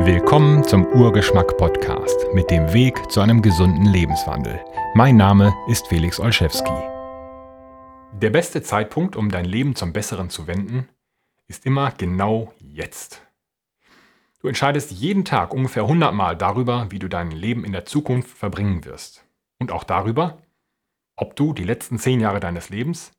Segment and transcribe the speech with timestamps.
[0.00, 4.62] Willkommen zum Urgeschmack Podcast mit dem Weg zu einem gesunden Lebenswandel.
[4.94, 6.70] Mein Name ist Felix Olszewski.
[8.12, 10.88] Der beste Zeitpunkt, um dein Leben zum Besseren zu wenden,
[11.48, 13.22] ist immer genau jetzt.
[14.40, 18.36] Du entscheidest jeden Tag ungefähr 100 Mal darüber, wie du dein Leben in der Zukunft
[18.36, 19.24] verbringen wirst.
[19.58, 20.38] Und auch darüber,
[21.16, 23.12] ob du die letzten 10 Jahre deines Lebens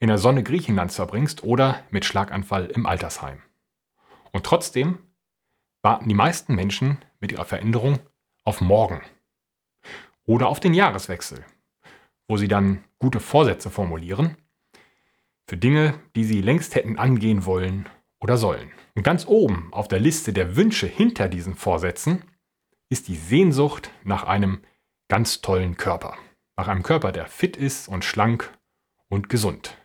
[0.00, 3.42] in der Sonne Griechenlands verbringst oder mit Schlaganfall im Altersheim.
[4.32, 4.98] Und trotzdem
[5.86, 8.00] warten die meisten Menschen mit ihrer Veränderung
[8.42, 9.02] auf morgen
[10.24, 11.44] oder auf den Jahreswechsel,
[12.26, 14.36] wo sie dann gute Vorsätze formulieren
[15.48, 17.88] für Dinge, die sie längst hätten angehen wollen
[18.18, 18.72] oder sollen.
[18.96, 22.24] Und ganz oben auf der Liste der Wünsche hinter diesen Vorsätzen
[22.88, 24.62] ist die Sehnsucht nach einem
[25.06, 26.16] ganz tollen Körper.
[26.56, 28.52] Nach einem Körper, der fit ist und schlank
[29.08, 29.78] und gesund.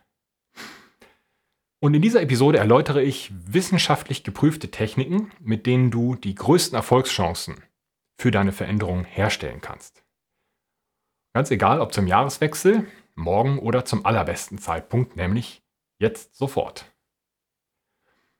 [1.82, 7.56] Und in dieser Episode erläutere ich wissenschaftlich geprüfte Techniken, mit denen du die größten Erfolgschancen
[8.16, 10.04] für deine Veränderung herstellen kannst.
[11.34, 15.60] Ganz egal, ob zum Jahreswechsel, morgen oder zum allerbesten Zeitpunkt, nämlich
[15.98, 16.84] jetzt sofort.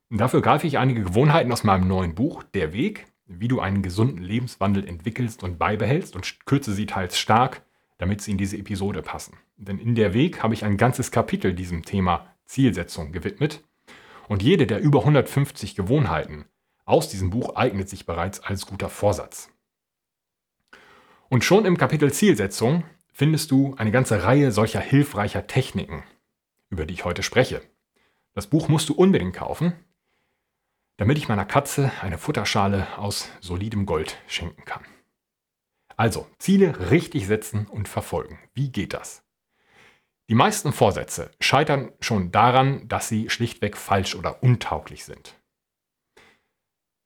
[0.08, 4.22] Dafür greife ich einige Gewohnheiten aus meinem neuen Buch Der Weg, wie du einen gesunden
[4.22, 7.62] Lebenswandel entwickelst und beibehältst und kürze sie teils stark,
[7.98, 9.36] damit sie in diese Episode passen.
[9.56, 13.64] Denn in Der Weg habe ich ein ganzes Kapitel diesem Thema Zielsetzung gewidmet.
[14.28, 16.44] Und jede der über 150 Gewohnheiten
[16.84, 19.50] aus diesem Buch eignet sich bereits als guter Vorsatz.
[21.28, 26.04] Und schon im Kapitel Zielsetzung findest du eine ganze Reihe solcher hilfreicher Techniken,
[26.68, 27.62] über die ich heute spreche.
[28.34, 29.72] Das Buch musst du unbedingt kaufen,
[30.98, 34.84] damit ich meiner Katze eine Futterschale aus solidem Gold schenken kann.
[35.96, 38.38] Also, Ziele richtig setzen und verfolgen.
[38.54, 39.21] Wie geht das?
[40.32, 45.34] Die meisten Vorsätze scheitern schon daran, dass sie schlichtweg falsch oder untauglich sind.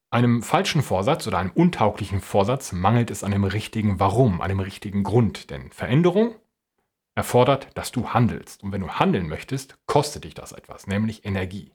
[0.09, 4.61] Einem falschen Vorsatz oder einem untauglichen Vorsatz mangelt es an dem richtigen Warum, an dem
[4.61, 5.49] richtigen Grund.
[5.49, 6.35] Denn Veränderung
[7.15, 8.63] erfordert, dass du handelst.
[8.63, 11.73] Und wenn du handeln möchtest, kostet dich das etwas, nämlich Energie.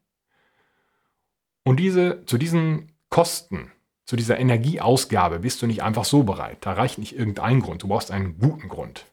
[1.65, 3.71] Und diese, zu diesen Kosten,
[4.07, 6.65] zu dieser Energieausgabe bist du nicht einfach so bereit.
[6.65, 7.83] Da reicht nicht irgendein Grund.
[7.83, 9.12] Du brauchst einen guten Grund.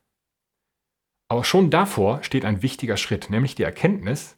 [1.30, 4.36] Aber schon davor steht ein wichtiger Schritt, nämlich die Erkenntnis,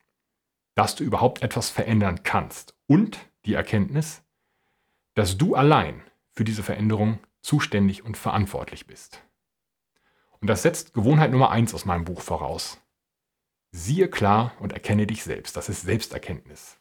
[0.75, 4.23] dass du überhaupt etwas verändern kannst und die Erkenntnis,
[5.15, 6.03] dass du allein
[6.33, 9.23] für diese Veränderung zuständig und verantwortlich bist.
[10.39, 12.81] Und das setzt Gewohnheit Nummer eins aus meinem Buch voraus.
[13.71, 15.55] Siehe klar und erkenne dich selbst.
[15.55, 16.77] Das ist Selbsterkenntnis.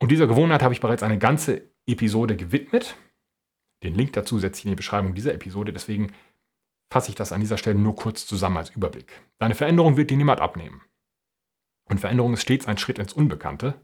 [0.00, 2.96] Und dieser Gewohnheit habe ich bereits eine ganze Episode gewidmet.
[3.84, 5.72] Den Link dazu setze ich in die Beschreibung dieser Episode.
[5.72, 6.12] Deswegen
[6.92, 9.22] fasse ich das an dieser Stelle nur kurz zusammen als Überblick.
[9.38, 10.82] Deine Veränderung wird dir niemand abnehmen.
[11.88, 13.80] Und Veränderung ist stets ein Schritt ins Unbekannte,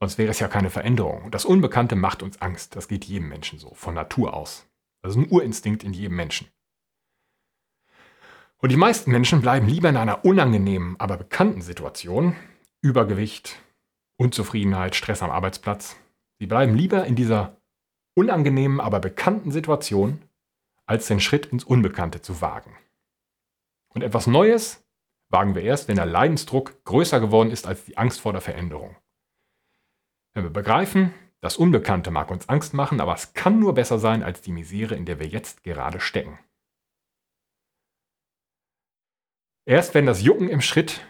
[0.00, 1.22] sonst wäre es ja keine Veränderung.
[1.22, 2.74] Und das Unbekannte macht uns Angst.
[2.74, 4.66] Das geht jedem Menschen so, von Natur aus.
[5.02, 6.48] Das ist ein Urinstinkt in jedem Menschen.
[8.58, 12.34] Und die meisten Menschen bleiben lieber in einer unangenehmen, aber bekannten Situation,
[12.82, 13.56] Übergewicht,
[14.16, 15.96] Unzufriedenheit, Stress am Arbeitsplatz.
[16.40, 17.56] Sie bleiben lieber in dieser
[18.14, 20.22] unangenehmen, aber bekannten Situation,
[20.86, 22.76] als den Schritt ins Unbekannte zu wagen.
[23.88, 24.84] Und etwas Neues
[25.28, 28.96] wagen wir erst, wenn der Leidensdruck größer geworden ist als die Angst vor der Veränderung.
[30.34, 34.22] Wenn wir begreifen, das Unbekannte mag uns Angst machen, aber es kann nur besser sein
[34.22, 36.38] als die Misere, in der wir jetzt gerade stecken.
[39.64, 41.04] Erst wenn das Jucken im Schritt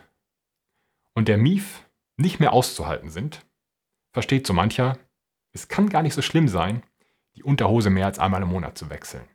[1.15, 3.45] und der Mief nicht mehr auszuhalten sind,
[4.13, 4.99] versteht so mancher,
[5.53, 6.83] es kann gar nicht so schlimm sein,
[7.35, 9.29] die Unterhose mehr als einmal im Monat zu wechseln.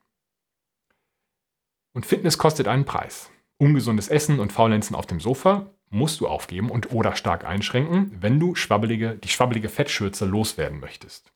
[1.94, 3.30] Und Fitness kostet einen Preis.
[3.58, 8.40] Ungesundes Essen und Faulenzen auf dem Sofa musst du aufgeben und oder stark einschränken, wenn
[8.40, 11.32] du schwabbelige, die schwabbelige Fettschürze loswerden möchtest.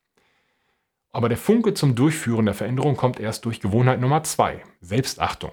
[1.11, 5.51] Aber der Funke zum Durchführen der Veränderung kommt erst durch Gewohnheit Nummer zwei: Selbstachtung.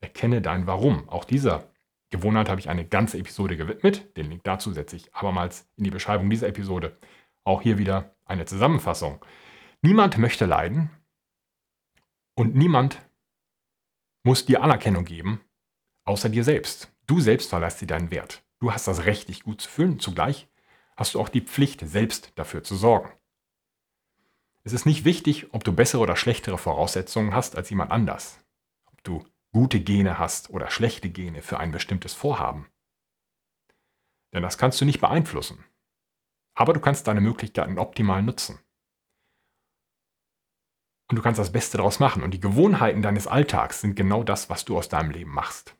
[0.00, 1.08] Erkenne dein Warum.
[1.08, 1.64] Auch dieser
[2.10, 4.16] Gewohnheit habe ich eine ganze Episode gewidmet.
[4.16, 6.96] Den Link dazu setze ich abermals in die Beschreibung dieser Episode.
[7.44, 9.24] Auch hier wieder eine Zusammenfassung.
[9.82, 10.90] Niemand möchte leiden
[12.34, 13.00] und niemand
[14.22, 15.40] muss dir Anerkennung geben,
[16.04, 16.92] außer dir selbst.
[17.06, 18.42] Du selbst verleihst dir deinen Wert.
[18.60, 19.98] Du hast das Recht, dich gut zu fühlen.
[19.98, 20.48] Zugleich
[20.96, 23.10] hast du auch die Pflicht, selbst dafür zu sorgen.
[24.62, 28.38] Es ist nicht wichtig, ob du bessere oder schlechtere Voraussetzungen hast als jemand anders.
[28.86, 32.68] Ob du gute Gene hast oder schlechte Gene für ein bestimmtes Vorhaben.
[34.34, 35.64] Denn das kannst du nicht beeinflussen.
[36.54, 38.58] Aber du kannst deine Möglichkeiten optimal nutzen.
[41.10, 42.22] Und du kannst das Beste daraus machen.
[42.22, 45.76] Und die Gewohnheiten deines Alltags sind genau das, was du aus deinem Leben machst.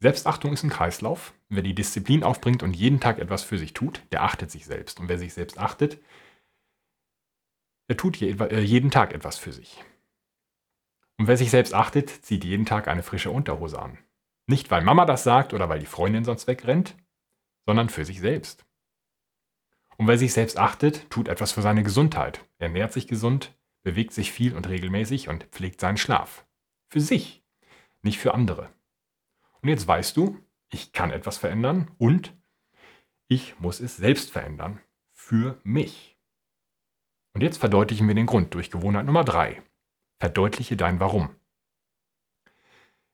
[0.00, 1.34] Selbstachtung ist ein Kreislauf.
[1.50, 4.98] Wer die Disziplin aufbringt und jeden Tag etwas für sich tut, der achtet sich selbst.
[4.98, 6.00] Und wer sich selbst achtet,
[7.90, 9.84] der tut äh, jeden Tag etwas für sich.
[11.18, 13.98] Und wer sich selbst achtet, zieht jeden Tag eine frische Unterhose an.
[14.46, 16.96] Nicht, weil Mama das sagt oder weil die Freundin sonst wegrennt,
[17.66, 18.64] sondern für sich selbst.
[19.98, 24.32] Und wer sich selbst achtet, tut etwas für seine Gesundheit, ernährt sich gesund, bewegt sich
[24.32, 26.46] viel und regelmäßig und pflegt seinen Schlaf.
[26.88, 27.42] Für sich,
[28.02, 28.72] nicht für andere.
[29.60, 30.38] Und jetzt weißt du,
[30.70, 32.34] ich kann etwas verändern und
[33.28, 34.80] ich muss es selbst verändern.
[35.12, 36.18] Für mich.
[37.34, 39.62] Und jetzt verdeutlichen wir den Grund durch Gewohnheit Nummer 3.
[40.20, 41.34] Verdeutliche dein Warum.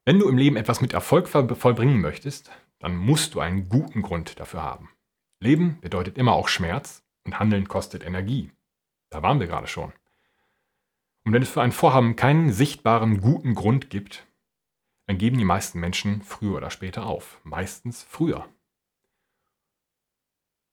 [0.05, 4.41] Wenn du im Leben etwas mit Erfolg vollbringen möchtest, dann musst du einen guten Grund
[4.41, 4.91] dafür haben.
[5.41, 8.50] Leben bedeutet immer auch Schmerz und Handeln kostet Energie.
[9.11, 9.93] Da waren wir gerade schon.
[11.28, 14.26] Und wenn es für ein Vorhaben keinen sichtbaren guten Grund gibt,
[15.06, 17.38] dann geben die meisten Menschen früher oder später auf.
[17.44, 18.48] Meistens früher.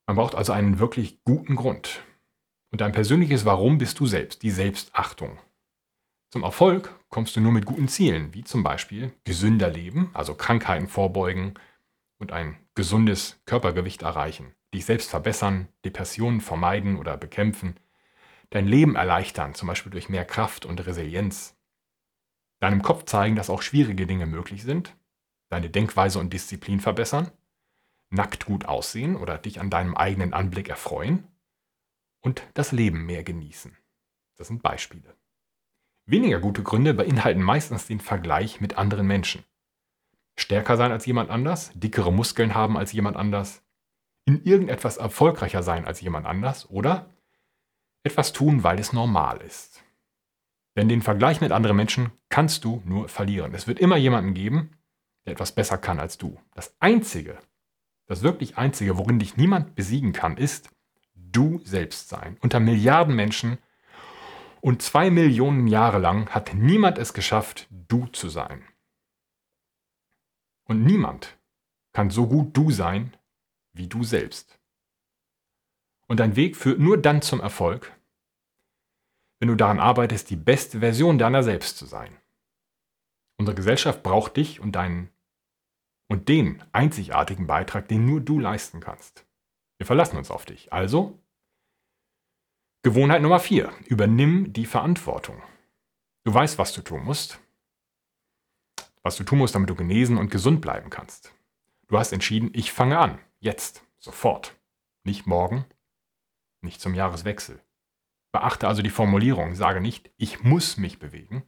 [0.07, 2.05] Man braucht also einen wirklich guten Grund.
[2.71, 5.39] Und dein persönliches Warum bist du selbst, die Selbstachtung.
[6.31, 10.87] Zum Erfolg kommst du nur mit guten Zielen, wie zum Beispiel gesünder leben, also Krankheiten
[10.87, 11.55] vorbeugen
[12.17, 17.75] und ein gesundes Körpergewicht erreichen, dich selbst verbessern, Depressionen vermeiden oder bekämpfen,
[18.49, 21.55] dein Leben erleichtern, zum Beispiel durch mehr Kraft und Resilienz,
[22.59, 24.95] deinem Kopf zeigen, dass auch schwierige Dinge möglich sind,
[25.49, 27.31] deine Denkweise und Disziplin verbessern,
[28.09, 31.27] nackt gut aussehen oder dich an deinem eigenen Anblick erfreuen
[32.21, 33.77] und das Leben mehr genießen.
[34.37, 35.15] Das sind Beispiele.
[36.05, 39.43] Weniger gute Gründe beinhalten meistens den Vergleich mit anderen Menschen.
[40.37, 43.63] Stärker sein als jemand anders, dickere Muskeln haben als jemand anders,
[44.25, 47.09] in irgendetwas erfolgreicher sein als jemand anders oder
[48.05, 49.83] etwas tun, weil es normal ist.
[50.75, 53.53] Denn den Vergleich mit anderen Menschen kannst du nur verlieren.
[53.53, 54.71] Es wird immer jemanden geben,
[55.25, 56.37] der etwas besser kann als du.
[56.53, 57.39] Das Einzige,
[58.07, 60.69] das wirklich Einzige, worin dich niemand besiegen kann, ist
[61.15, 62.37] du selbst sein.
[62.41, 63.57] Unter Milliarden Menschen
[64.61, 68.63] und zwei Millionen Jahre lang hat niemand es geschafft, du zu sein.
[70.65, 71.37] Und niemand
[71.93, 73.15] kann so gut du sein
[73.73, 74.59] wie du selbst.
[76.07, 77.91] Und dein Weg führt nur dann zum Erfolg,
[79.39, 82.15] wenn du daran arbeitest, die beste Version deiner selbst zu sein.
[83.37, 85.09] Unsere Gesellschaft braucht dich und deinen
[86.07, 89.25] und den einzigartigen Beitrag, den nur du leisten kannst.
[89.77, 90.71] Wir verlassen uns auf dich.
[90.71, 91.19] Also
[92.83, 93.73] Gewohnheit Nummer 4.
[93.87, 95.41] Übernimm die Verantwortung.
[96.23, 97.39] Du weißt, was du tun musst.
[99.01, 101.33] Was du tun musst, damit du genesen und gesund bleiben kannst.
[101.87, 103.19] Du hast entschieden, ich fange an.
[103.39, 103.83] Jetzt.
[103.97, 104.55] Sofort.
[105.03, 105.65] Nicht morgen.
[106.65, 107.61] Nicht zum Jahreswechsel.
[108.31, 109.53] Beachte also die Formulierung.
[109.53, 111.45] Sage nicht, ich muss mich bewegen.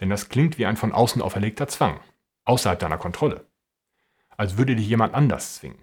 [0.00, 2.00] Denn das klingt wie ein von außen auferlegter Zwang.
[2.44, 3.46] Außerhalb deiner Kontrolle.
[4.36, 5.82] Als würde dich jemand anders zwingen.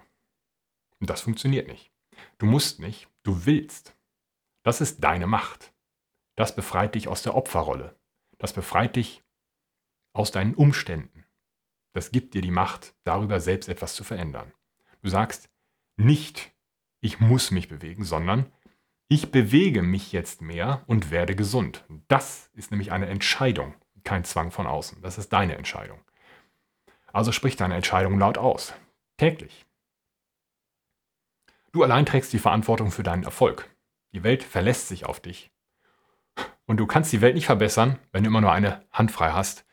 [1.00, 1.94] Und das funktioniert nicht.
[2.39, 3.95] Du musst nicht, du willst.
[4.63, 5.74] Das ist deine Macht.
[6.36, 7.95] Das befreit dich aus der Opferrolle.
[8.38, 9.24] Das befreit dich
[10.12, 11.25] aus deinen Umständen.
[11.94, 14.51] Das gibt dir die Macht, darüber selbst etwas zu verändern.
[15.01, 15.50] Du sagst
[15.95, 16.54] nicht,
[17.01, 18.51] ich muss mich bewegen, sondern
[19.07, 21.83] ich bewege mich jetzt mehr und werde gesund.
[22.07, 25.01] Das ist nämlich eine Entscheidung, kein Zwang von außen.
[25.01, 26.00] Das ist deine Entscheidung.
[27.12, 28.74] Also sprich deine Entscheidung laut aus.
[29.18, 29.65] Täglich.
[31.74, 33.69] Du allein trägst die Verantwortung für deinen Erfolg.
[34.13, 35.51] Die Welt verlässt sich auf dich.
[36.65, 39.66] Und du kannst die Welt nicht verbessern, wenn du immer nur eine Hand frei hast,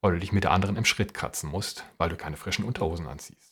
[0.00, 3.06] weil du dich mit der anderen im Schritt kratzen musst, weil du keine frischen Unterhosen
[3.06, 3.47] anziehst.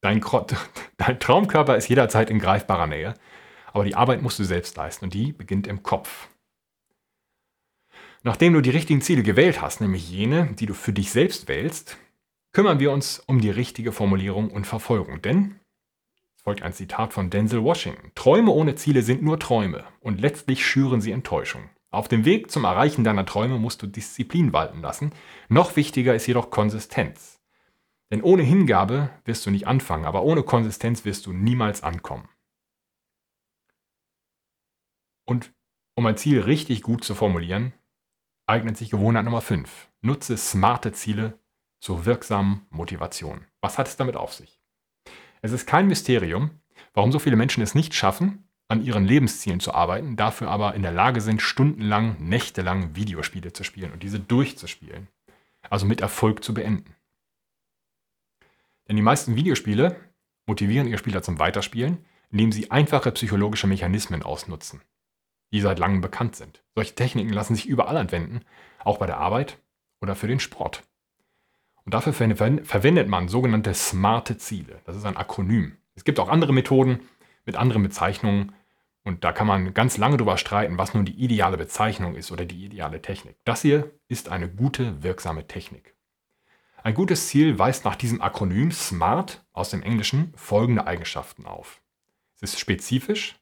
[0.00, 0.20] Dein,
[0.96, 3.14] dein Traumkörper ist jederzeit in greifbarer Nähe,
[3.72, 6.28] aber die Arbeit musst du selbst leisten und die beginnt im Kopf.
[8.22, 11.96] Nachdem du die richtigen Ziele gewählt hast, nämlich jene, die du für dich selbst wählst,
[12.52, 15.22] kümmern wir uns um die richtige Formulierung und Verfolgung.
[15.22, 15.58] Denn
[16.36, 18.12] folgt ein Zitat von Denzel Washington.
[18.14, 21.70] Träume ohne Ziele sind nur Träume und letztlich schüren sie Enttäuschung.
[21.90, 25.12] Auf dem Weg zum Erreichen deiner Träume musst du Disziplin walten lassen.
[25.48, 27.39] Noch wichtiger ist jedoch Konsistenz.
[28.10, 32.28] Denn ohne Hingabe wirst du nicht anfangen, aber ohne Konsistenz wirst du niemals ankommen.
[35.26, 35.52] Und
[35.94, 37.72] um ein Ziel richtig gut zu formulieren,
[38.46, 39.88] eignet sich Gewohnheit Nummer 5.
[40.00, 41.38] Nutze smarte Ziele
[41.80, 43.46] zur wirksamen Motivation.
[43.60, 44.60] Was hat es damit auf sich?
[45.40, 46.50] Es ist kein Mysterium,
[46.94, 50.82] warum so viele Menschen es nicht schaffen, an ihren Lebenszielen zu arbeiten, dafür aber in
[50.82, 55.08] der Lage sind, stundenlang, nächtelang Videospiele zu spielen und diese durchzuspielen.
[55.68, 56.94] Also mit Erfolg zu beenden.
[58.90, 59.94] Denn die meisten Videospiele
[60.46, 64.82] motivieren ihre Spieler zum Weiterspielen, indem sie einfache psychologische Mechanismen ausnutzen,
[65.52, 66.64] die seit langem bekannt sind.
[66.74, 68.40] Solche Techniken lassen sich überall anwenden,
[68.80, 69.58] auch bei der Arbeit
[70.00, 70.82] oder für den Sport.
[71.84, 74.80] Und dafür verwendet man sogenannte smarte Ziele.
[74.86, 75.76] Das ist ein Akronym.
[75.94, 76.98] Es gibt auch andere Methoden
[77.46, 78.56] mit anderen Bezeichnungen.
[79.04, 82.44] Und da kann man ganz lange drüber streiten, was nun die ideale Bezeichnung ist oder
[82.44, 83.36] die ideale Technik.
[83.44, 85.94] Das hier ist eine gute, wirksame Technik.
[86.82, 91.82] Ein gutes Ziel weist nach diesem Akronym SMART aus dem Englischen folgende Eigenschaften auf.
[92.36, 93.38] Es ist spezifisch,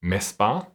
[0.00, 0.72] messbar,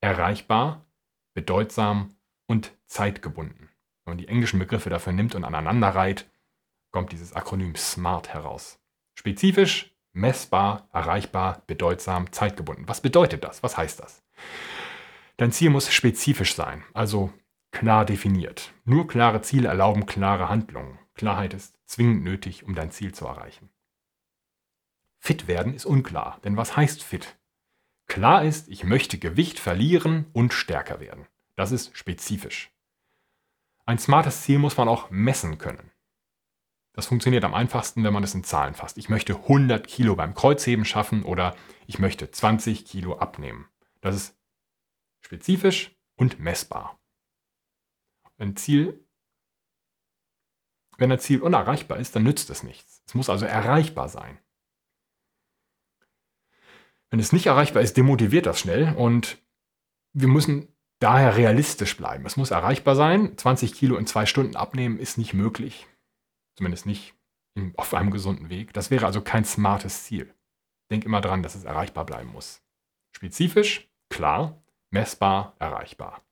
[0.00, 0.86] erreichbar,
[1.34, 2.14] bedeutsam
[2.46, 3.68] und zeitgebunden.
[4.04, 6.30] Wenn man die englischen Begriffe dafür nimmt und aneinander reiht,
[6.92, 8.78] kommt dieses Akronym SMART heraus.
[9.18, 12.86] Spezifisch, messbar, erreichbar, bedeutsam, zeitgebunden.
[12.86, 13.64] Was bedeutet das?
[13.64, 14.22] Was heißt das?
[15.36, 17.32] Dein Ziel muss spezifisch sein, also
[17.72, 18.72] klar definiert.
[18.84, 21.00] Nur klare Ziele erlauben klare Handlungen.
[21.14, 23.70] Klarheit ist zwingend nötig, um dein Ziel zu erreichen.
[25.18, 27.38] Fit werden ist unklar, denn was heißt fit?
[28.06, 31.26] Klar ist, ich möchte Gewicht verlieren und stärker werden.
[31.56, 32.70] Das ist spezifisch.
[33.86, 35.90] Ein smartes Ziel muss man auch messen können.
[36.92, 38.98] Das funktioniert am einfachsten, wenn man es in Zahlen fasst.
[38.98, 41.56] Ich möchte 100 Kilo beim Kreuzheben schaffen oder
[41.86, 43.68] ich möchte 20 Kilo abnehmen.
[44.00, 44.36] Das ist
[45.20, 46.98] spezifisch und messbar.
[48.38, 49.03] Ein Ziel,
[50.98, 53.02] wenn ein Ziel unerreichbar ist, dann nützt es nichts.
[53.06, 54.38] Es muss also erreichbar sein.
[57.10, 59.38] Wenn es nicht erreichbar ist, demotiviert das schnell und
[60.12, 62.26] wir müssen daher realistisch bleiben.
[62.26, 63.36] Es muss erreichbar sein.
[63.36, 65.86] 20 Kilo in zwei Stunden abnehmen ist nicht möglich.
[66.56, 67.14] Zumindest nicht
[67.76, 68.72] auf einem gesunden Weg.
[68.72, 70.34] Das wäre also kein smartes Ziel.
[70.90, 72.62] Denk immer dran, dass es erreichbar bleiben muss.
[73.16, 76.22] Spezifisch, klar, messbar, erreichbar.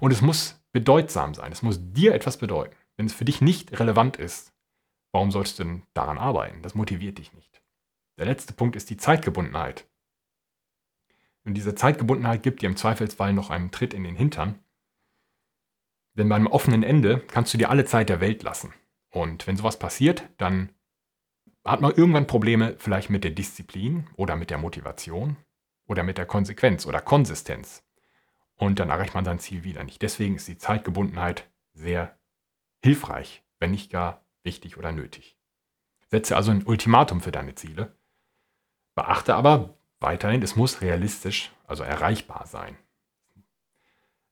[0.00, 1.52] Und es muss bedeutsam sein.
[1.52, 2.76] Es muss dir etwas bedeuten.
[2.96, 4.52] Wenn es für dich nicht relevant ist,
[5.12, 6.62] warum sollst du denn daran arbeiten?
[6.62, 7.62] Das motiviert dich nicht.
[8.18, 9.88] Der letzte Punkt ist die Zeitgebundenheit.
[11.44, 14.58] Und diese Zeitgebundenheit gibt dir im Zweifelsfall noch einen Tritt in den Hintern.
[16.14, 18.74] Denn beim offenen Ende kannst du dir alle Zeit der Welt lassen.
[19.10, 20.70] Und wenn sowas passiert, dann
[21.64, 25.36] hat man irgendwann Probleme vielleicht mit der Disziplin oder mit der Motivation
[25.86, 27.84] oder mit der Konsequenz oder Konsistenz.
[28.56, 30.02] Und dann erreicht man sein Ziel wieder nicht.
[30.02, 32.18] Deswegen ist die Zeitgebundenheit sehr
[32.82, 35.36] hilfreich, wenn nicht gar wichtig oder nötig.
[36.10, 37.96] Setze also ein Ultimatum für deine Ziele.
[38.94, 42.76] Beachte aber weiterhin, es muss realistisch, also erreichbar sein.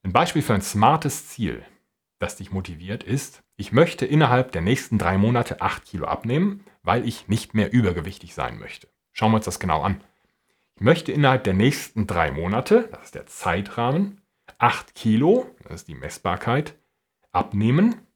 [0.02, 1.64] Ein Beispiel für ein smartes Ziel,
[2.18, 7.06] das dich motiviert, ist, ich möchte innerhalb der nächsten drei Monate 8 Kilo abnehmen, weil
[7.06, 8.88] ich nicht mehr übergewichtig sein möchte.
[9.12, 10.02] Schauen wir uns das genau an.
[10.76, 14.22] Ich möchte innerhalb der nächsten drei Monate, das ist der Zeitrahmen,
[14.58, 16.74] 8 Kilo, das ist die Messbarkeit,
[17.32, 18.06] abnehmen,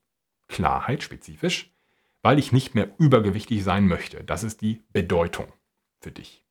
[0.48, 1.74] Klarheit spezifisch,
[2.22, 4.24] weil ich nicht mehr übergewichtig sein möchte.
[4.24, 5.52] Das ist die Bedeutung
[6.00, 6.44] für dich,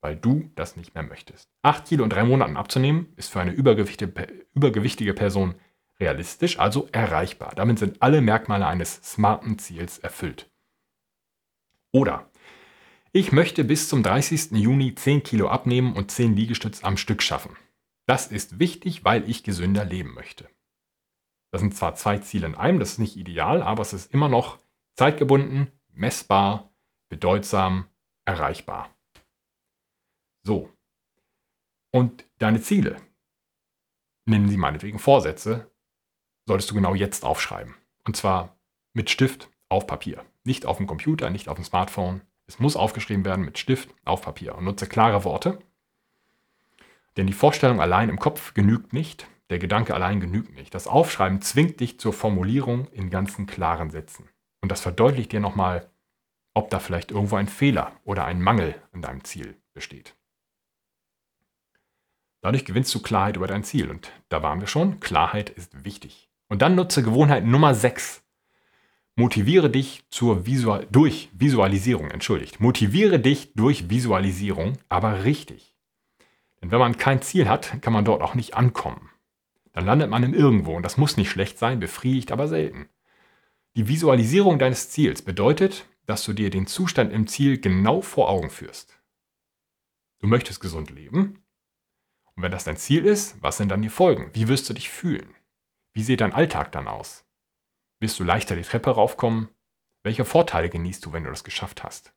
[0.00, 1.50] weil du das nicht mehr möchtest.
[1.62, 5.54] 8 Kilo in drei Monaten abzunehmen, ist für eine übergewichtige Person
[5.98, 7.52] realistisch, also erreichbar.
[7.54, 10.50] Damit sind alle Merkmale eines smarten Ziels erfüllt.
[11.92, 12.30] Oder
[13.12, 14.52] ich möchte bis zum 30.
[14.52, 17.56] Juni 10 Kilo abnehmen und 10 Liegestütz am Stück schaffen.
[18.06, 20.48] Das ist wichtig, weil ich gesünder leben möchte.
[21.50, 24.28] Das sind zwar zwei Ziele in einem, das ist nicht ideal, aber es ist immer
[24.28, 24.58] noch
[24.94, 26.70] zeitgebunden, messbar,
[27.08, 27.88] bedeutsam,
[28.24, 28.94] erreichbar.
[30.42, 30.70] So.
[31.90, 32.96] Und deine Ziele,
[34.26, 35.70] nennen sie meinetwegen Vorsätze,
[36.46, 37.74] solltest du genau jetzt aufschreiben.
[38.04, 38.56] Und zwar
[38.92, 40.24] mit Stift auf Papier.
[40.44, 42.22] Nicht auf dem Computer, nicht auf dem Smartphone.
[42.46, 44.54] Es muss aufgeschrieben werden mit Stift auf Papier.
[44.54, 45.58] Und nutze klare Worte.
[47.16, 49.26] Denn die Vorstellung allein im Kopf genügt nicht.
[49.50, 50.74] Der Gedanke allein genügt nicht.
[50.74, 54.28] Das Aufschreiben zwingt dich zur Formulierung in ganzen klaren Sätzen.
[54.60, 55.90] Und das verdeutlicht dir nochmal,
[56.54, 60.14] ob da vielleicht irgendwo ein Fehler oder ein Mangel in deinem Ziel besteht.
[62.42, 63.90] Dadurch gewinnst du Klarheit über dein Ziel.
[63.90, 65.00] Und da waren wir schon.
[65.00, 66.30] Klarheit ist wichtig.
[66.48, 68.22] Und dann nutze Gewohnheit Nummer 6.
[69.16, 72.60] Motiviere dich zur Visual durch Visualisierung, entschuldigt.
[72.60, 75.74] Motiviere dich durch Visualisierung, aber richtig.
[76.62, 79.09] Denn wenn man kein Ziel hat, kann man dort auch nicht ankommen.
[79.72, 82.88] Dann landet man im Irgendwo und das muss nicht schlecht sein, befriedigt aber selten.
[83.76, 88.50] Die Visualisierung deines Ziels bedeutet, dass du dir den Zustand im Ziel genau vor Augen
[88.50, 89.00] führst.
[90.18, 91.44] Du möchtest gesund leben.
[92.34, 94.30] Und wenn das dein Ziel ist, was sind dann die Folgen?
[94.34, 95.34] Wie wirst du dich fühlen?
[95.92, 97.24] Wie sieht dein Alltag dann aus?
[98.00, 99.48] Wirst du leichter die Treppe raufkommen?
[100.02, 102.12] Welche Vorteile genießt du, wenn du das geschafft hast?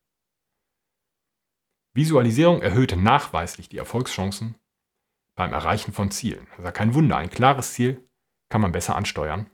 [1.93, 4.55] Visualisierung erhöht nachweislich die Erfolgschancen
[5.36, 6.46] beim Erreichen von Zielen.
[6.52, 8.08] Das ist ja kein Wunder, ein klares Ziel
[8.50, 9.50] kann man besser ansteuern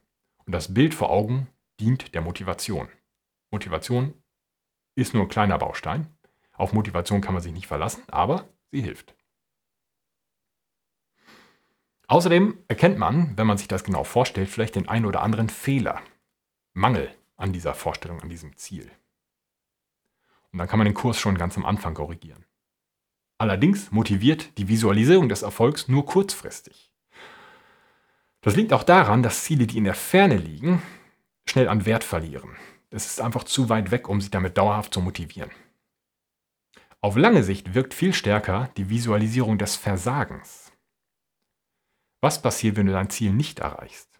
[0.45, 1.47] und das Bild vor Augen
[1.79, 2.89] dient der Motivation.
[3.51, 4.13] Motivation
[4.95, 6.17] ist nur ein kleiner Baustein.
[6.53, 9.15] Auf Motivation kann man sich nicht verlassen, aber sie hilft.
[12.07, 16.01] Außerdem erkennt man, wenn man sich das genau vorstellt, vielleicht den einen oder anderen Fehler,
[16.73, 18.91] Mangel an dieser Vorstellung, an diesem Ziel.
[20.51, 22.45] Und dann kann man den Kurs schon ganz am Anfang korrigieren.
[23.39, 26.91] Allerdings motiviert die Visualisierung des Erfolgs nur kurzfristig.
[28.41, 30.81] Das liegt auch daran, dass Ziele, die in der Ferne liegen,
[31.47, 32.57] schnell an Wert verlieren.
[32.89, 35.51] Es ist einfach zu weit weg, um sich damit dauerhaft zu motivieren.
[36.99, 40.73] Auf lange Sicht wirkt viel stärker die Visualisierung des Versagens.
[42.21, 44.19] Was passiert, wenn du dein Ziel nicht erreichst?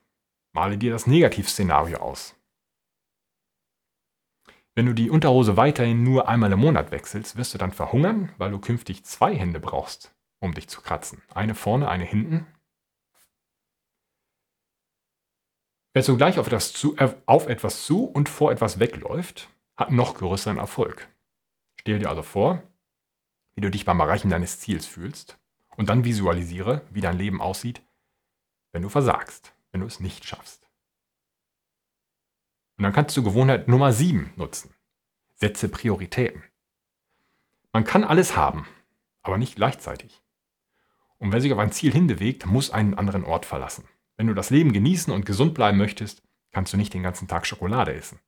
[0.54, 2.38] Male dir das Negativszenario aus.
[4.79, 8.50] Wenn du die Unterhose weiterhin nur einmal im Monat wechselst, wirst du dann verhungern, weil
[8.50, 11.21] du künftig zwei Hände brauchst, um dich zu kratzen.
[11.33, 12.48] Eine vorne, eine hinten.
[15.91, 20.15] Wer zugleich auf etwas, zu, äh, auf etwas zu und vor etwas wegläuft, hat noch
[20.15, 21.09] größeren Erfolg.
[21.81, 22.63] Stell dir also vor,
[23.55, 25.38] wie du dich beim Erreichen deines Ziels fühlst
[25.75, 27.81] und dann visualisiere, wie dein Leben aussieht,
[28.71, 30.69] wenn du versagst, wenn du es nicht schaffst.
[32.79, 34.74] Und dann kannst du Gewohnheit Nummer 7 nutzen.
[35.36, 36.45] Setze Prioritäten.
[37.74, 38.67] Man kann alles haben,
[39.21, 40.24] aber nicht gleichzeitig.
[41.17, 43.83] Und wer sich auf ein Ziel hinbewegt, muss einen anderen Ort verlassen.
[44.15, 47.45] Wenn du das Leben genießen und gesund bleiben möchtest, kannst du nicht den ganzen Tag
[47.45, 48.21] Schokolade essen.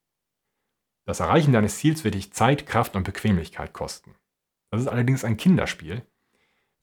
[1.06, 4.14] Das Erreichen deines Ziels wird dich Zeit, Kraft und Bequemlichkeit kosten.
[4.70, 6.04] Das ist allerdings ein Kinderspiel,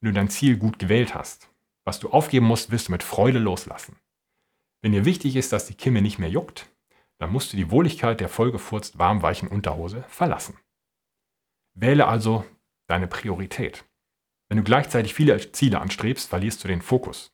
[0.00, 1.48] wenn du dein Ziel gut gewählt hast.
[1.84, 3.94] Was du aufgeben musst, wirst du mit Freude loslassen.
[4.82, 6.68] Wenn dir wichtig ist, dass die Kimme nicht mehr juckt,
[7.20, 10.58] dann musst du die Wohligkeit der vollgefurzt warmweichen Unterhose verlassen.
[11.74, 12.46] Wähle also
[12.86, 13.84] deine Priorität.
[14.48, 17.32] Wenn du gleichzeitig viele Ziele anstrebst, verlierst du den Fokus.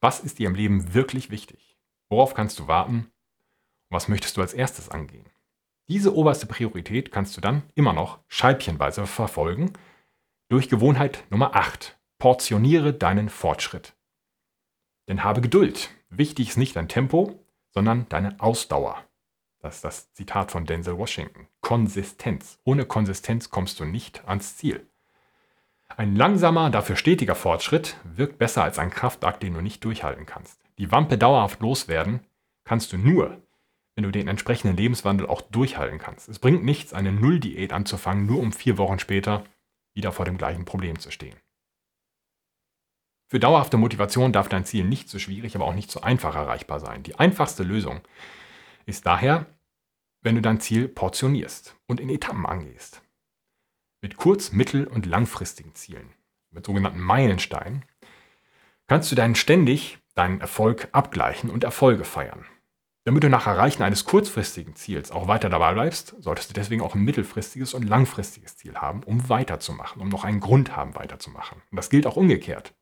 [0.00, 1.78] Was ist dir im Leben wirklich wichtig?
[2.10, 3.12] Worauf kannst du warten?
[3.88, 5.30] Und was möchtest du als erstes angehen?
[5.88, 9.72] Diese oberste Priorität kannst du dann immer noch scheibchenweise verfolgen
[10.48, 11.96] durch Gewohnheit Nummer 8.
[12.18, 13.94] Portioniere deinen Fortschritt.
[15.08, 15.90] Denn habe Geduld.
[16.10, 17.41] Wichtig ist nicht dein Tempo,
[17.72, 19.02] sondern deine Ausdauer.
[19.60, 21.46] Das ist das Zitat von Denzel Washington.
[21.60, 22.58] Konsistenz.
[22.64, 24.86] Ohne Konsistenz kommst du nicht ans Ziel.
[25.96, 30.58] Ein langsamer, dafür stetiger Fortschritt wirkt besser als ein Kraftakt, den du nicht durchhalten kannst.
[30.78, 32.20] Die Wampe dauerhaft loswerden
[32.64, 33.42] kannst du nur,
[33.94, 36.28] wenn du den entsprechenden Lebenswandel auch durchhalten kannst.
[36.28, 39.44] Es bringt nichts, eine Null-Diät anzufangen, nur um vier Wochen später
[39.94, 41.36] wieder vor dem gleichen Problem zu stehen.
[43.32, 46.80] Für dauerhafte Motivation darf dein Ziel nicht so schwierig, aber auch nicht so einfach erreichbar
[46.80, 47.02] sein.
[47.02, 48.02] Die einfachste Lösung
[48.84, 49.46] ist daher,
[50.20, 53.00] wenn du dein Ziel portionierst und in Etappen angehst.
[54.02, 56.12] Mit kurz-, mittel- und langfristigen Zielen,
[56.50, 57.86] mit sogenannten Meilensteinen,
[58.86, 62.44] kannst du dann ständig deinen Erfolg abgleichen und Erfolge feiern.
[63.04, 66.94] Damit du nach Erreichen eines kurzfristigen Ziels auch weiter dabei bleibst, solltest du deswegen auch
[66.94, 71.62] ein mittelfristiges und langfristiges Ziel haben, um weiterzumachen, um noch einen Grund haben, weiterzumachen.
[71.70, 72.74] Und das gilt auch umgekehrt.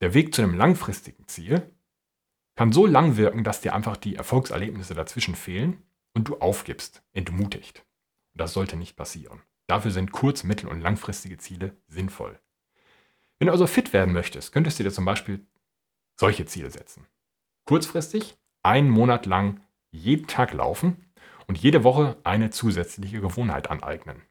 [0.00, 1.74] Der Weg zu einem langfristigen Ziel
[2.54, 5.82] kann so lang wirken, dass dir einfach die Erfolgserlebnisse dazwischen fehlen
[6.14, 7.86] und du aufgibst, entmutigt.
[8.34, 9.42] Das sollte nicht passieren.
[9.66, 12.38] Dafür sind kurz-, mittel- und langfristige Ziele sinnvoll.
[13.38, 15.46] Wenn du also fit werden möchtest, könntest du dir zum Beispiel
[16.18, 17.06] solche Ziele setzen.
[17.66, 21.12] Kurzfristig einen Monat lang jeden Tag laufen
[21.46, 24.22] und jede Woche eine zusätzliche Gewohnheit aneignen.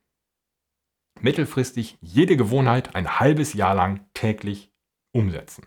[1.21, 4.75] Mittelfristig jede Gewohnheit ein halbes Jahr lang täglich
[5.15, 5.65] umsetzen.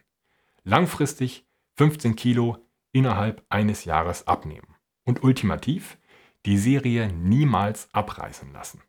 [0.63, 2.59] Langfristig 15 Kilo
[2.93, 4.77] innerhalb eines Jahres abnehmen.
[5.05, 5.99] Und ultimativ
[6.45, 8.83] die Serie niemals abreißen lassen.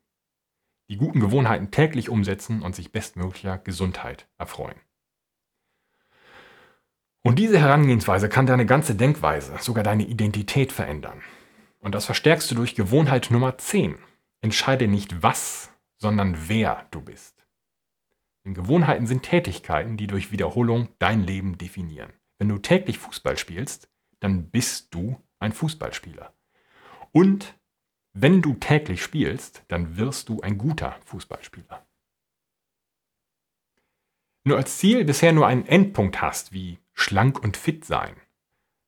[0.89, 4.79] Die guten Gewohnheiten täglich umsetzen und sich bestmöglicher Gesundheit erfreuen.
[7.21, 11.21] Und diese Herangehensweise kann deine ganze Denkweise, sogar deine Identität verändern.
[11.79, 13.97] Und das verstärkst du durch Gewohnheit Nummer 10.
[14.41, 17.38] Entscheide nicht was, sondern wer du bist.
[18.49, 22.11] Denn Gewohnheiten sind Tätigkeiten, die durch Wiederholung dein Leben definieren.
[22.39, 26.33] Wenn du täglich Fußball spielst, dann bist du ein Fußballspieler.
[27.11, 27.59] Und
[28.13, 31.87] wenn du täglich spielst, dann wirst du ein guter Fußballspieler.
[34.43, 38.15] Wenn du als Ziel bisher nur einen Endpunkt hast, wie schlank und fit sein,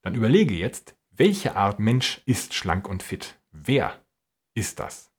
[0.02, 3.40] dann überlege jetzt, welche Art Mensch ist schlank und fit?
[3.52, 4.04] Wer
[4.56, 5.14] ist das?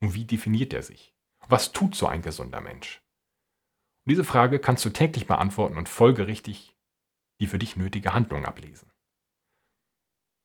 [0.00, 1.14] Und wie definiert er sich?
[1.46, 3.01] Was tut so ein gesunder Mensch?
[4.04, 6.74] Und diese Frage kannst du täglich beantworten und folgerichtig
[7.40, 8.88] die für dich nötige Handlung ablesen.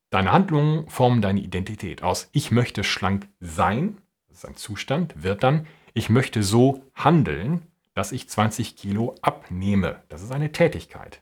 [0.09, 2.29] Deine Handlungen formen deine Identität aus.
[2.31, 8.11] Ich möchte schlank sein, das ist ein Zustand, wird dann, ich möchte so handeln, dass
[8.11, 10.01] ich 20 Kilo abnehme.
[10.09, 11.21] Das ist eine Tätigkeit.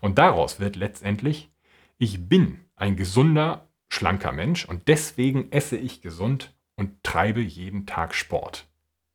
[0.00, 1.50] Und daraus wird letztendlich,
[1.98, 8.14] ich bin ein gesunder, schlanker Mensch und deswegen esse ich gesund und treibe jeden Tag
[8.14, 8.66] Sport.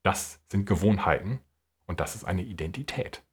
[0.03, 1.39] Das sind Gewohnheiten,
[1.88, 3.23] und das ist eine Identität.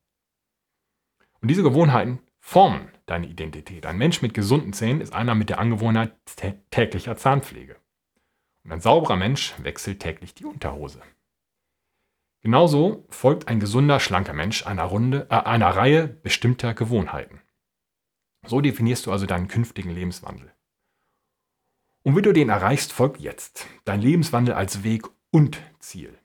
[1.40, 3.85] Und diese Gewohnheiten formen deine Identität.
[3.87, 6.14] Ein Mensch mit gesunden Zähnen ist einer mit der Angewohnheit
[6.71, 7.77] täglicher Zahnpflege.
[8.64, 11.03] Und ein sauberer Mensch wechselt täglich die Unterhose.
[12.40, 17.40] Genauso folgt ein gesunder, schlanker Mensch einer, Runde, äh, einer Reihe bestimmter Gewohnheiten.
[18.47, 20.53] So definierst du also deinen künftigen Lebenswandel.
[22.03, 26.19] Und wie du den erreichst, folgt jetzt dein Lebenswandel als Weg und Ziel.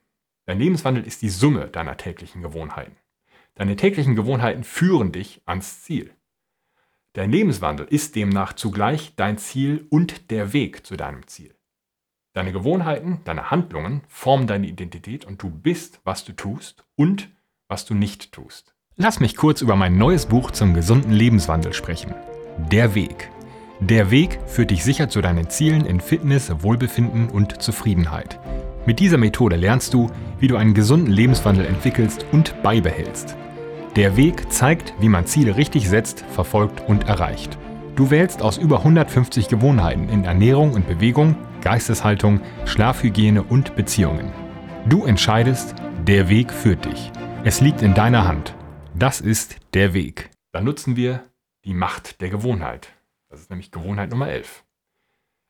[0.50, 2.96] Dein Lebenswandel ist die Summe deiner täglichen Gewohnheiten.
[3.54, 6.10] Deine täglichen Gewohnheiten führen dich ans Ziel.
[7.12, 11.54] Dein Lebenswandel ist demnach zugleich dein Ziel und der Weg zu deinem Ziel.
[12.32, 17.30] Deine Gewohnheiten, deine Handlungen formen deine Identität und du bist, was du tust und
[17.68, 18.74] was du nicht tust.
[18.96, 22.12] Lass mich kurz über mein neues Buch zum gesunden Lebenswandel sprechen.
[22.72, 23.30] Der Weg.
[23.78, 28.40] Der Weg führt dich sicher zu deinen Zielen in Fitness, Wohlbefinden und Zufriedenheit.
[28.90, 33.36] Mit dieser Methode lernst du, wie du einen gesunden Lebenswandel entwickelst und beibehältst.
[33.94, 37.56] Der Weg zeigt, wie man Ziele richtig setzt, verfolgt und erreicht.
[37.94, 44.32] Du wählst aus über 150 Gewohnheiten in Ernährung und Bewegung, Geisteshaltung, Schlafhygiene und Beziehungen.
[44.88, 47.12] Du entscheidest, der Weg führt dich.
[47.44, 48.56] Es liegt in deiner Hand.
[48.96, 50.30] Das ist der Weg.
[50.50, 51.22] Dann nutzen wir
[51.64, 52.88] die Macht der Gewohnheit.
[53.28, 54.64] Das ist nämlich Gewohnheit Nummer 11.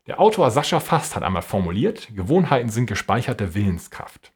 [0.07, 4.33] Der Autor Sascha Fast hat einmal formuliert, Gewohnheiten sind gespeicherte Willenskraft.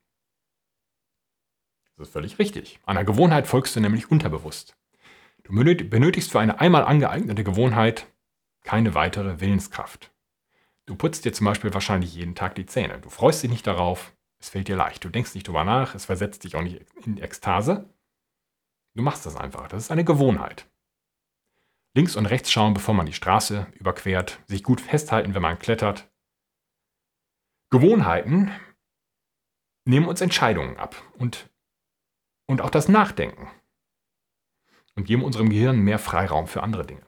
[1.97, 2.81] Das ist völlig richtig.
[2.85, 4.77] Einer Gewohnheit folgst du nämlich unterbewusst.
[5.45, 8.07] Du benötigst für eine einmal angeeignete Gewohnheit
[8.63, 10.11] keine weitere Willenskraft.
[10.87, 12.99] Du putzt dir zum Beispiel wahrscheinlich jeden Tag die Zähne.
[12.99, 15.05] Du freust dich nicht darauf, es fällt dir leicht.
[15.05, 17.89] Du denkst nicht drüber nach, es versetzt dich auch nicht in Ekstase.
[18.95, 19.69] Du machst das einfach.
[19.69, 20.67] Das ist eine Gewohnheit.
[21.95, 26.11] Links und rechts schauen, bevor man die Straße überquert, sich gut festhalten, wenn man klettert.
[27.71, 28.51] Gewohnheiten
[29.85, 31.51] nehmen uns Entscheidungen ab und
[32.47, 33.49] und auch das Nachdenken
[34.95, 37.07] und geben unserem Gehirn mehr Freiraum für andere Dinge.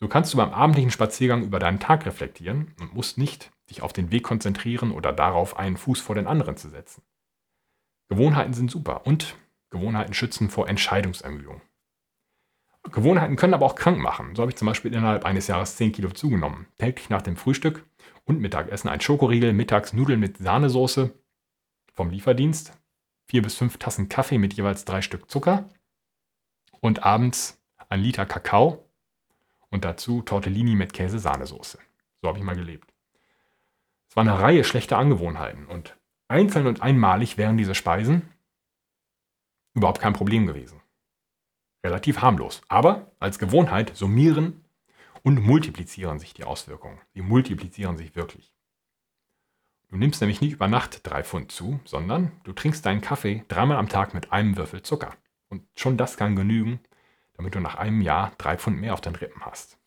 [0.00, 3.92] So kannst du beim abendlichen Spaziergang über deinen Tag reflektieren und musst nicht dich auf
[3.92, 7.02] den Weg konzentrieren oder darauf, einen Fuß vor den anderen zu setzen.
[8.08, 9.36] Gewohnheiten sind super und
[9.70, 11.62] Gewohnheiten schützen vor Entscheidungsermüdung.
[12.90, 14.34] Gewohnheiten können aber auch krank machen.
[14.34, 16.66] So habe ich zum Beispiel innerhalb eines Jahres 10 Kilo zugenommen.
[16.78, 17.84] Täglich nach dem Frühstück
[18.24, 21.12] und Mittagessen ein Schokoriegel, mittags Nudeln mit Sahnesoße
[21.92, 22.72] vom Lieferdienst,
[23.26, 25.68] vier bis fünf Tassen Kaffee mit jeweils drei Stück Zucker
[26.80, 28.88] und abends ein Liter Kakao
[29.70, 31.78] und dazu Tortellini mit Käse-Sahnesoße.
[32.20, 32.92] So habe ich mal gelebt.
[34.08, 35.96] Es war eine Reihe schlechter Angewohnheiten und
[36.28, 38.28] einzeln und einmalig wären diese Speisen
[39.74, 40.81] überhaupt kein Problem gewesen.
[41.84, 42.62] Relativ harmlos.
[42.68, 44.64] Aber als Gewohnheit summieren
[45.22, 47.00] und multiplizieren sich die Auswirkungen.
[47.14, 48.52] Sie multiplizieren sich wirklich.
[49.88, 53.76] Du nimmst nämlich nicht über Nacht drei Pfund zu, sondern du trinkst deinen Kaffee dreimal
[53.76, 55.14] am Tag mit einem Würfel Zucker.
[55.48, 56.80] Und schon das kann genügen,
[57.34, 59.78] damit du nach einem Jahr drei Pfund mehr auf den Rippen hast.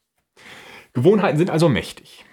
[0.93, 2.23] Gewohnheiten sind also mächtig.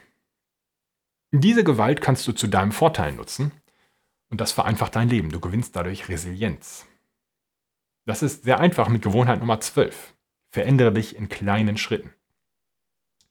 [1.31, 3.53] Diese Gewalt kannst du zu deinem Vorteil nutzen
[4.29, 5.31] und das vereinfacht dein Leben.
[5.31, 6.87] Du gewinnst dadurch Resilienz.
[8.04, 10.14] Das ist sehr einfach mit Gewohnheit Nummer 12.
[10.50, 12.12] Verändere dich in kleinen Schritten.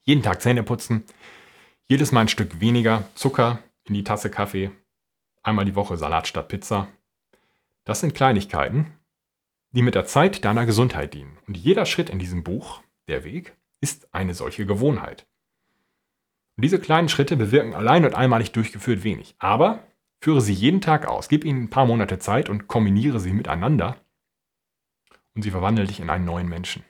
[0.02, 1.04] Jeden Tag Zähne putzen,
[1.84, 4.70] jedes Mal ein Stück weniger Zucker, in die Tasse Kaffee,
[5.42, 6.88] einmal die Woche Salat statt Pizza.
[7.84, 8.94] Das sind Kleinigkeiten,
[9.72, 11.38] die mit der Zeit deiner Gesundheit dienen.
[11.46, 15.26] Und jeder Schritt in diesem Buch, der Weg, ist eine solche Gewohnheit.
[16.56, 19.34] Und diese kleinen Schritte bewirken allein und einmalig durchgeführt wenig.
[19.38, 19.86] Aber
[20.20, 24.01] führe sie jeden Tag aus, gib ihnen ein paar Monate Zeit und kombiniere sie miteinander
[25.34, 26.84] und sie verwandeln dich in einen neuen Menschen.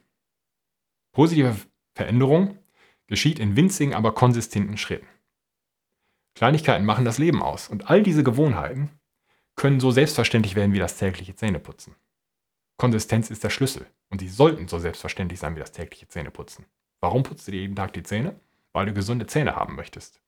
[1.13, 1.57] Positive
[1.95, 2.59] Veränderung
[3.07, 5.07] geschieht in winzigen, aber konsistenten Schritten.
[6.35, 7.69] Kleinigkeiten machen das Leben aus.
[7.69, 8.91] Und all diese Gewohnheiten
[9.55, 11.95] können so selbstverständlich werden wie das tägliche Zähneputzen.
[12.79, 13.87] Konsistenz ist der Schlüssel.
[14.09, 16.65] Und sie sollten so selbstverständlich sein wie das tägliche Zähneputzen.
[17.01, 18.41] Warum putzt du dir jeden Tag die Zähne?
[18.73, 20.23] Weil du gesunde Zähne haben möchtest.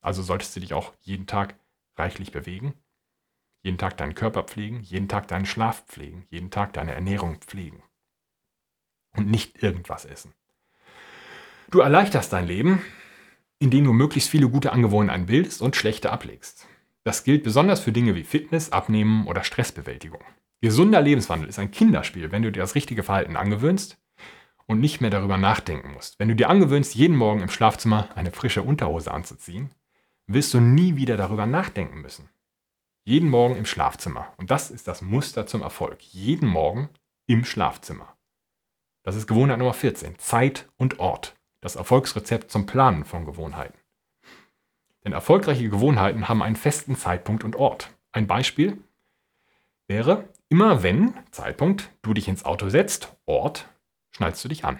[0.00, 1.58] Also solltest du dich auch jeden Tag
[1.96, 2.74] reichlich bewegen,
[3.64, 7.82] jeden Tag deinen Körper pflegen, jeden Tag deinen Schlaf pflegen, jeden Tag deine Ernährung pflegen.
[9.16, 10.34] Und nicht irgendwas essen.
[11.70, 12.82] Du erleichterst dein Leben,
[13.58, 16.68] in denen du möglichst viele gute Angewohnheiten bildest und schlechte ablegst.
[17.04, 20.22] Das gilt besonders für Dinge wie Fitness, Abnehmen oder Stressbewältigung.
[20.60, 23.98] Gesunder Lebenswandel ist ein Kinderspiel, wenn du dir das richtige Verhalten angewöhnst
[24.66, 26.18] und nicht mehr darüber nachdenken musst.
[26.18, 29.70] Wenn du dir angewöhnst, jeden Morgen im Schlafzimmer eine frische Unterhose anzuziehen,
[30.26, 32.28] wirst du nie wieder darüber nachdenken müssen.
[33.04, 34.32] Jeden Morgen im Schlafzimmer.
[34.38, 36.02] Und das ist das Muster zum Erfolg.
[36.02, 36.88] Jeden Morgen
[37.26, 38.16] im Schlafzimmer.
[39.02, 40.18] Das ist Gewohnheit Nummer 14.
[40.18, 43.78] Zeit und Ort das Erfolgsrezept zum Planen von Gewohnheiten.
[45.02, 47.88] Denn erfolgreiche Gewohnheiten haben einen festen Zeitpunkt und Ort.
[48.12, 48.78] Ein Beispiel
[49.86, 53.66] wäre, immer wenn, Zeitpunkt, du dich ins Auto setzt, Ort,
[54.10, 54.78] schnallst du dich an.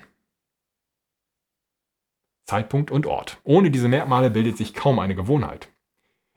[2.45, 3.41] Zeitpunkt und Ort.
[3.45, 5.74] Ohne diese Merkmale bildet sich kaum eine Gewohnheit.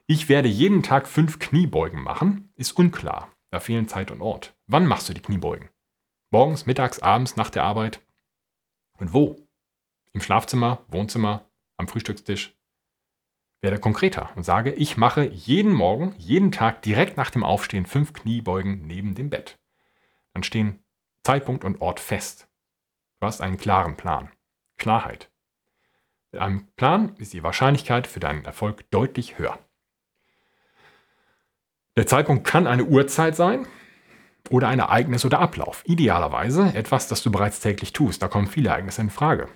[0.10, 3.30] Ich werde jeden Tag fünf Kniebeugen machen, ist unklar.
[3.50, 4.56] Da fehlen Zeit und Ort.
[4.66, 5.68] Wann machst du die Kniebeugen?
[6.32, 8.00] Morgens, mittags, abends, nach der Arbeit?
[8.98, 9.36] Und wo?
[10.14, 11.44] Im Schlafzimmer, Wohnzimmer,
[11.76, 12.56] am Frühstückstisch?
[13.60, 18.14] Werde konkreter und sage, ich mache jeden Morgen, jeden Tag direkt nach dem Aufstehen fünf
[18.14, 19.60] Kniebeugen neben dem Bett.
[20.34, 20.80] Dann stehen
[21.24, 22.48] Zeitpunkt und Ort fest.
[23.20, 24.32] Du hast einen klaren Plan.
[24.78, 25.30] Klarheit.
[26.32, 29.60] Mit einem Plan ist die Wahrscheinlichkeit für deinen Erfolg deutlich höher.
[31.98, 33.66] Der Zeitpunkt kann eine Uhrzeit sein
[34.52, 35.82] oder ein Ereignis oder Ablauf.
[35.88, 38.22] Idealerweise etwas, das du bereits täglich tust.
[38.22, 39.50] Da kommen viele Ereignisse in Frage.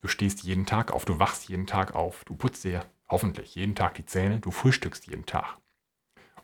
[0.00, 3.74] Du stehst jeden Tag auf, du wachst jeden Tag auf, du putzt dir hoffentlich jeden
[3.74, 5.58] Tag die Zähne, du frühstückst jeden Tag.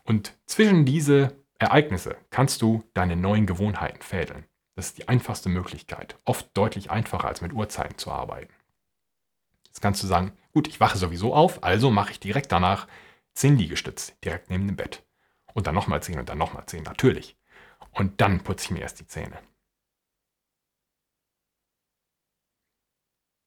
[0.03, 4.47] Und zwischen diese Ereignisse kannst du deine neuen Gewohnheiten fädeln.
[4.75, 6.17] Das ist die einfachste Möglichkeit.
[6.25, 8.53] Oft deutlich einfacher als mit Uhrzeiten zu arbeiten.
[9.67, 12.89] Jetzt kannst du sagen, gut, ich wache sowieso auf, also mache ich direkt danach
[13.35, 15.05] 10 Liegestütz direkt neben dem Bett.
[15.55, 17.37] Und dann nochmal 10 und dann nochmal 10, natürlich.
[17.93, 19.39] Und dann putze ich mir erst die Zähne.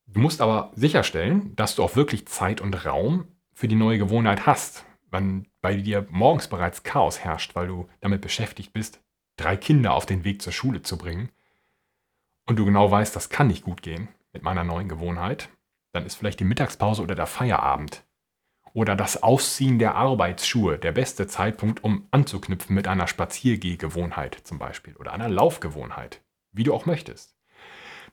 [0.07, 4.45] Du musst aber sicherstellen, dass du auch wirklich Zeit und Raum für die neue Gewohnheit
[4.45, 4.85] hast.
[5.11, 9.01] Wenn bei dir morgens bereits Chaos herrscht, weil du damit beschäftigt bist,
[9.35, 11.29] drei Kinder auf den Weg zur Schule zu bringen
[12.45, 15.49] und du genau weißt, das kann nicht gut gehen mit meiner neuen Gewohnheit,
[15.93, 18.06] dann ist vielleicht die Mittagspause oder der Feierabend
[18.77, 24.95] oder das Ausziehen der Arbeitsschuhe der beste Zeitpunkt, um anzuknüpfen mit einer Spaziergehgewohnheit zum Beispiel
[24.97, 27.35] oder einer Laufgewohnheit, wie du auch möchtest.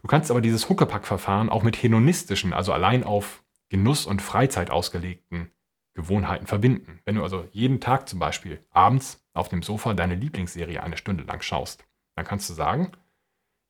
[0.01, 5.51] Du kannst aber dieses Huckepack-Verfahren auch mit hedonistischen, also allein auf Genuss und Freizeit ausgelegten
[5.93, 6.99] Gewohnheiten verbinden.
[7.05, 11.25] Wenn du also jeden Tag zum Beispiel abends auf dem Sofa deine Lieblingsserie eine Stunde
[11.25, 11.85] lang schaust,
[12.17, 12.93] dann kannst du sagen,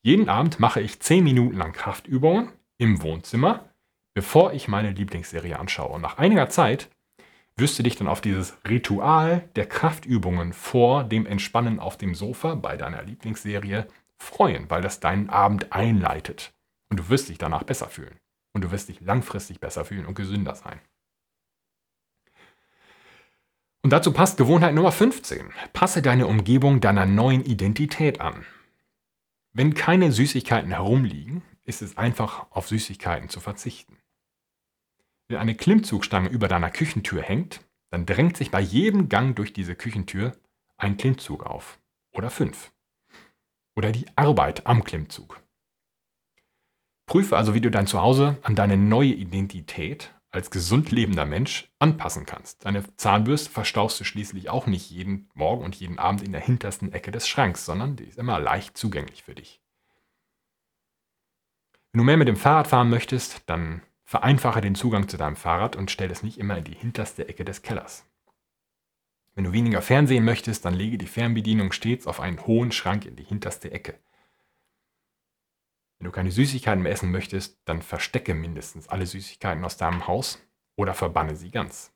[0.03, 3.69] jeden Abend mache ich 10 Minuten lang Kraftübungen im Wohnzimmer,
[4.15, 5.91] bevor ich meine Lieblingsserie anschaue.
[5.91, 6.89] Und nach einiger Zeit
[7.57, 12.55] wirst du dich dann auf dieses Ritual der Kraftübungen vor dem Entspannen auf dem Sofa
[12.55, 13.87] bei deiner Lieblingsserie
[14.19, 16.53] freuen, weil das deinen Abend einleitet.
[16.91, 18.19] Und du wirst dich danach besser fühlen.
[18.53, 20.81] Und du wirst dich langfristig besser fühlen und gesünder sein.
[23.83, 25.51] Und dazu passt Gewohnheit Nummer 15.
[25.73, 28.47] Passe deine Umgebung deiner neuen Identität an.
[29.53, 33.99] Wenn keine Süßigkeiten herumliegen, ist es einfach, auf Süßigkeiten zu verzichten.
[35.29, 37.61] Wenn eine Klimmzugstange über deiner Küchentür hängt,
[37.91, 40.37] dann drängt sich bei jedem Gang durch diese Küchentür
[40.77, 41.79] ein Klimmzug auf.
[42.13, 42.75] Oder fünf
[43.77, 45.41] oder die Arbeit am Klimmzug.
[47.07, 52.27] Prüfe also, wie du dein Zuhause an deine neue Identität als gesund lebender Mensch anpassen
[52.27, 52.65] kannst.
[52.65, 56.93] Deine Zahnbürste verstaust du schließlich auch nicht jeden Morgen und jeden Abend in der hintersten
[56.93, 59.61] Ecke des Schranks, sondern die ist immer leicht zugänglich für dich.
[61.93, 65.77] Wenn du mehr mit dem Fahrrad fahren möchtest, dann vereinfache den Zugang zu deinem Fahrrad
[65.77, 68.05] und stell es nicht immer in die hinterste Ecke des Kellers.
[69.35, 73.17] Wenn du weniger Fernsehen möchtest, dann lege die Fernbedienung stets auf einen hohen Schrank in
[73.17, 73.99] die hinterste Ecke.
[75.99, 80.39] Wenn du keine Süßigkeiten mehr essen möchtest, dann verstecke mindestens alle Süßigkeiten aus deinem Haus
[80.77, 81.93] oder verbanne sie ganz.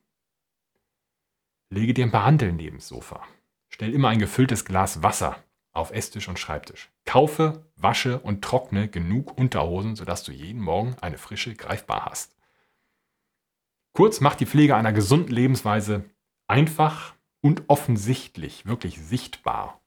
[1.69, 3.25] Lege dir ein paar Handeln neben das Sofa.
[3.69, 6.89] Stell immer ein gefülltes Glas Wasser auf Esstisch und Schreibtisch.
[7.09, 12.37] Kaufe, wasche und trockne genug Unterhosen, sodass du jeden Morgen eine frische greifbar hast.
[13.93, 16.07] Kurz macht die Pflege einer gesunden Lebensweise
[16.45, 19.81] einfach und offensichtlich, wirklich sichtbar.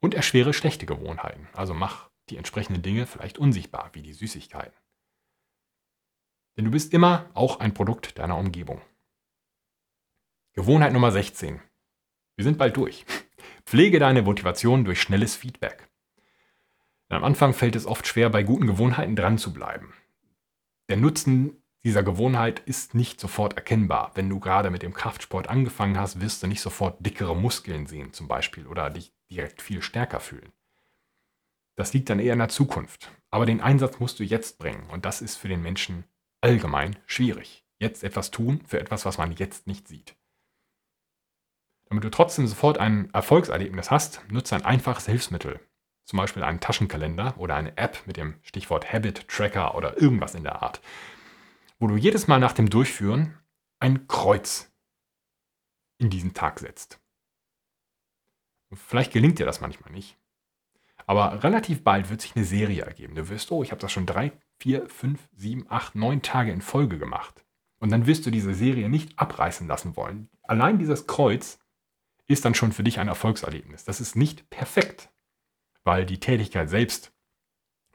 [0.00, 1.46] Und erschwere schlechte Gewohnheiten.
[1.52, 4.76] Also mach die entsprechenden Dinge vielleicht unsichtbar, wie die Süßigkeiten.
[6.56, 8.82] Denn du bist immer auch ein Produkt deiner Umgebung.
[10.54, 11.62] Gewohnheit Nummer 16.
[12.34, 13.06] Wir sind bald durch.
[13.66, 15.93] Pflege deine Motivation durch schnelles Feedback.
[17.14, 19.92] Am Anfang fällt es oft schwer, bei guten Gewohnheiten dran zu bleiben.
[20.88, 24.12] Der Nutzen dieser Gewohnheit ist nicht sofort erkennbar.
[24.14, 28.14] Wenn du gerade mit dem Kraftsport angefangen hast, wirst du nicht sofort dickere Muskeln sehen
[28.14, 30.52] zum Beispiel oder dich direkt viel stärker fühlen.
[31.76, 33.10] Das liegt dann eher in der Zukunft.
[33.30, 36.04] Aber den Einsatz musst du jetzt bringen und das ist für den Menschen
[36.40, 37.64] allgemein schwierig.
[37.78, 40.16] Jetzt etwas tun für etwas, was man jetzt nicht sieht.
[41.88, 45.60] Damit du trotzdem sofort ein Erfolgserlebnis hast, nutze ein einfaches Hilfsmittel.
[46.04, 50.42] Zum Beispiel einen Taschenkalender oder eine App mit dem Stichwort Habit Tracker oder irgendwas in
[50.42, 50.80] der Art
[51.78, 53.38] wo du jedes Mal nach dem Durchführen
[53.78, 54.72] ein Kreuz
[55.98, 57.00] in diesen Tag setzt.
[58.72, 60.16] Vielleicht gelingt dir das manchmal nicht.
[61.06, 63.14] Aber relativ bald wird sich eine Serie ergeben.
[63.14, 66.62] Du wirst, oh, ich habe das schon drei, vier, fünf, sieben, acht, neun Tage in
[66.62, 67.44] Folge gemacht.
[67.78, 70.30] Und dann wirst du diese Serie nicht abreißen lassen wollen.
[70.42, 71.58] Allein dieses Kreuz
[72.26, 73.84] ist dann schon für dich ein Erfolgserlebnis.
[73.84, 75.10] Das ist nicht perfekt,
[75.84, 77.12] weil die Tätigkeit selbst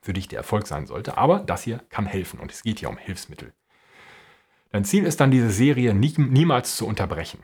[0.01, 1.17] für dich der Erfolg sein sollte.
[1.17, 3.53] Aber das hier kann helfen und es geht hier um Hilfsmittel.
[4.71, 7.43] Dein Ziel ist dann, diese Serie nie, niemals zu unterbrechen.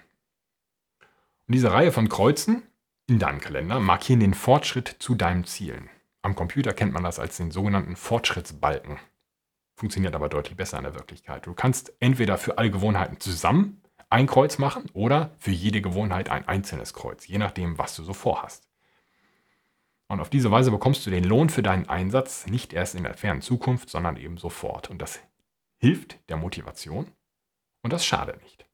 [1.47, 2.63] Und diese Reihe von Kreuzen
[3.07, 5.89] in deinem Kalender, markieren den Fortschritt zu deinen Zielen.
[6.21, 8.97] Am Computer kennt man das als den sogenannten Fortschrittsbalken.
[9.75, 11.45] Funktioniert aber deutlich besser in der Wirklichkeit.
[11.45, 16.47] Du kannst entweder für alle Gewohnheiten zusammen ein Kreuz machen oder für jede Gewohnheit ein
[16.47, 18.67] einzelnes Kreuz, je nachdem, was du so vorhast.
[20.07, 23.15] Und auf diese Weise bekommst du den Lohn für deinen Einsatz nicht erst in der
[23.15, 24.89] fernen Zukunft, sondern eben sofort.
[24.89, 25.19] Und das
[25.77, 27.07] hilft der Motivation
[27.83, 28.65] und das schadet nicht.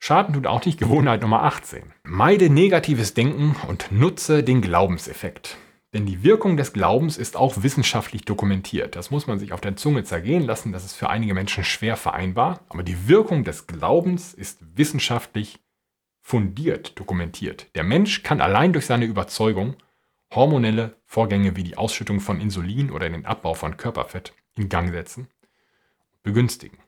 [0.00, 1.92] Schaden tut auch nicht Gewohnheit Nummer 18.
[2.02, 5.58] Meide negatives Denken und nutze den Glaubenseffekt.
[5.94, 8.96] Denn die Wirkung des Glaubens ist auch wissenschaftlich dokumentiert.
[8.96, 10.72] Das muss man sich auf der Zunge zergehen lassen.
[10.72, 12.64] Das ist für einige Menschen schwer vereinbar.
[12.68, 15.60] Aber die Wirkung des Glaubens ist wissenschaftlich
[16.22, 17.66] fundiert dokumentiert.
[17.74, 19.76] Der Mensch kann allein durch seine Überzeugung
[20.34, 25.28] hormonelle Vorgänge wie die Ausschüttung von Insulin oder den Abbau von Körperfett in Gang setzen,
[26.22, 26.78] begünstigen.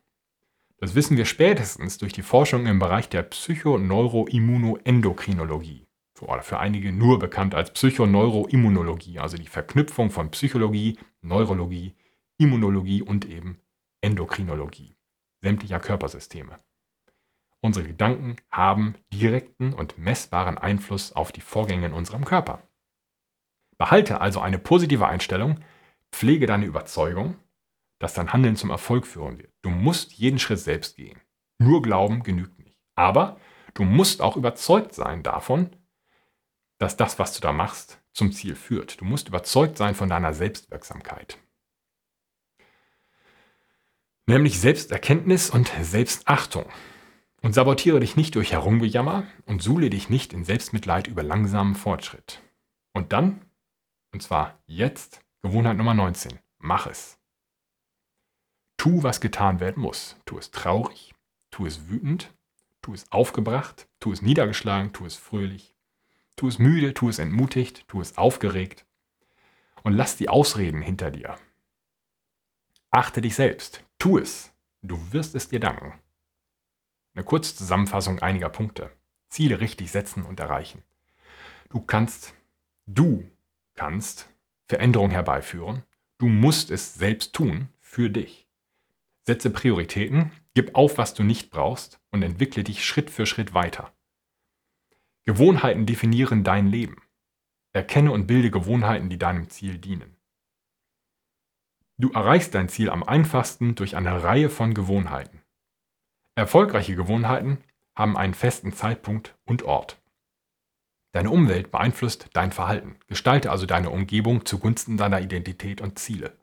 [0.78, 5.86] Das wissen wir spätestens durch die Forschung im Bereich der Psychoneuroimmunoendokrinologie
[6.20, 11.94] oder für einige nur bekannt als Psychoneuroimmunologie, also die Verknüpfung von Psychologie, Neurologie,
[12.38, 13.60] Immunologie und eben
[14.00, 14.96] Endokrinologie
[15.44, 16.58] sämtlicher Körpersysteme.
[17.64, 22.62] Unsere Gedanken haben direkten und messbaren Einfluss auf die Vorgänge in unserem Körper.
[23.78, 25.60] Behalte also eine positive Einstellung,
[26.12, 27.38] pflege deine Überzeugung,
[27.98, 29.50] dass dein Handeln zum Erfolg führen wird.
[29.62, 31.18] Du musst jeden Schritt selbst gehen.
[31.58, 32.78] Nur Glauben genügt nicht.
[32.96, 33.40] Aber
[33.72, 35.74] du musst auch überzeugt sein davon,
[36.76, 39.00] dass das, was du da machst, zum Ziel führt.
[39.00, 41.38] Du musst überzeugt sein von deiner Selbstwirksamkeit.
[44.26, 46.66] Nämlich Selbsterkenntnis und Selbstachtung.
[47.44, 52.40] Und sabotiere dich nicht durch Herumgejammer und suhle dich nicht in Selbstmitleid über langsamen Fortschritt.
[52.92, 53.42] Und dann,
[54.12, 57.18] und zwar jetzt, Gewohnheit Nummer 19, mach es.
[58.78, 60.16] Tu, was getan werden muss.
[60.24, 61.14] Tu es traurig,
[61.50, 62.32] tu es wütend,
[62.82, 65.74] tu es aufgebracht, tu es niedergeschlagen, tu es fröhlich,
[66.36, 68.84] Tu es müde, tu es entmutigt, tu es aufgeregt
[69.82, 71.38] und lass die Ausreden hinter dir.
[72.90, 74.52] Achte dich selbst, tu es,
[74.82, 75.94] du wirst es dir danken.
[77.14, 78.90] Eine kurze Zusammenfassung einiger Punkte.
[79.28, 80.82] Ziele richtig setzen und erreichen.
[81.70, 82.34] Du kannst,
[82.86, 83.24] du
[83.74, 84.28] kannst
[84.68, 85.84] Veränderung herbeiführen.
[86.18, 88.48] Du musst es selbst tun für dich.
[89.22, 93.92] Setze Prioritäten, gib auf, was du nicht brauchst und entwickle dich Schritt für Schritt weiter.
[95.24, 97.02] Gewohnheiten definieren dein Leben.
[97.72, 100.16] Erkenne und bilde Gewohnheiten, die deinem Ziel dienen.
[101.96, 105.43] Du erreichst dein Ziel am einfachsten durch eine Reihe von Gewohnheiten.
[106.36, 107.58] Erfolgreiche Gewohnheiten
[107.96, 110.00] haben einen festen Zeitpunkt und Ort.
[111.12, 112.98] Deine Umwelt beeinflusst dein Verhalten.
[113.06, 116.36] Gestalte also deine Umgebung zugunsten deiner Identität und Ziele.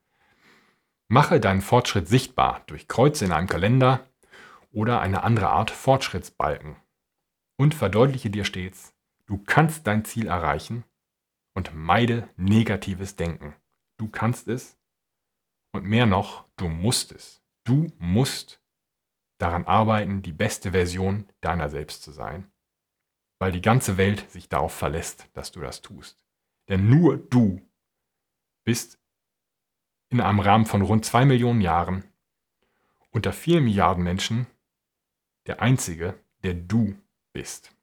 [1.09, 4.07] Mache deinen Fortschritt sichtbar durch Kreuze in einem Kalender
[4.71, 6.77] oder eine andere Art Fortschrittsbalken
[7.57, 8.93] und verdeutliche dir stets,
[9.25, 10.85] du kannst dein Ziel erreichen
[11.53, 13.55] und meide negatives Denken.
[13.97, 14.79] Du kannst es
[15.73, 17.43] und mehr noch, du musst es.
[17.65, 18.60] Du musst
[19.41, 22.51] daran arbeiten, die beste Version deiner selbst zu sein,
[23.39, 26.23] weil die ganze Welt sich darauf verlässt, dass du das tust.
[26.69, 27.61] Denn nur du
[28.63, 28.99] bist
[30.09, 32.03] in einem Rahmen von rund zwei Millionen Jahren
[33.11, 34.47] unter vier Milliarden Menschen
[35.47, 36.95] der Einzige, der du
[37.33, 37.75] bist.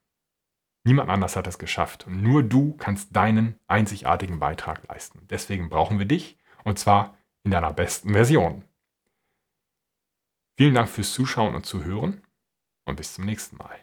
[0.84, 5.26] Niemand anders hat es geschafft und nur du kannst deinen einzigartigen Beitrag leisten.
[5.28, 8.64] Deswegen brauchen wir dich und zwar in deiner besten Version.
[10.58, 12.20] Vielen Dank fürs Zuschauen und Zuhören
[12.84, 13.76] und bis zum nächsten Mal.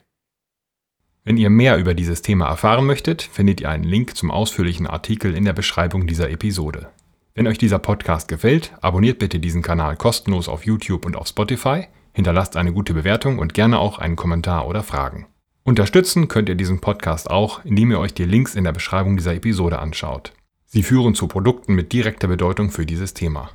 [1.23, 5.37] Wenn ihr mehr über dieses Thema erfahren möchtet, findet ihr einen Link zum ausführlichen Artikel
[5.37, 6.89] in der Beschreibung dieser Episode.
[7.33, 11.87] Wenn euch dieser Podcast gefällt, abonniert bitte diesen Kanal kostenlos auf YouTube und auf Spotify,
[12.11, 15.27] hinterlasst eine gute Bewertung und gerne auch einen Kommentar oder Fragen.
[15.63, 19.33] Unterstützen könnt ihr diesen Podcast auch, indem ihr euch die Links in der Beschreibung dieser
[19.33, 20.33] Episode anschaut.
[20.65, 23.49] Sie führen zu Produkten mit direkter Bedeutung für dieses Thema.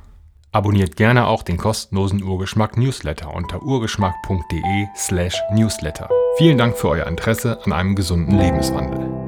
[0.53, 6.09] Abonniert gerne auch den kostenlosen Urgeschmack Newsletter unter urgeschmack.de/newsletter.
[6.37, 9.20] Vielen Dank für euer Interesse an einem gesunden Lebenswandel.